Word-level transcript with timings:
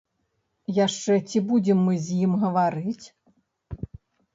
Яшчэ 0.85 1.19
ці 1.29 1.43
будзем 1.51 1.85
мы 1.91 2.01
з 2.09 2.19
ім 2.25 2.31
гаварыць. 2.49 3.05